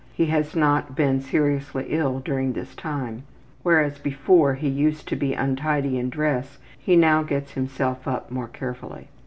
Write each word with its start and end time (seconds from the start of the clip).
He 0.15 0.25
has 0.25 0.55
not 0.55 0.95
been 0.95 1.21
seriously 1.21 1.85
ill 1.89 2.17
during 2.21 2.53
this 2.53 2.73
time. 2.73 3.21
Whereas 3.61 3.99
before 3.99 4.55
he 4.55 4.67
used 4.67 5.07
to 5.09 5.15
be 5.15 5.35
untidy 5.35 5.99
in 5.99 6.09
dress 6.09 6.57
he 6.79 6.95
now 6.95 7.21
gets 7.21 7.51
himself 7.51 8.07
up 8.07 8.31
more 8.31 8.47
carefully. 8.47 9.09